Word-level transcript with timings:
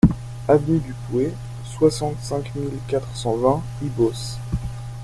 Avenue 0.47 0.79
du 0.79 0.93
Pouey, 0.95 1.31
soixante-cinq 1.77 2.55
mille 2.55 2.79
quatre 2.87 3.15
cent 3.15 3.35
vingt 3.37 3.61
Ibos 3.83 4.39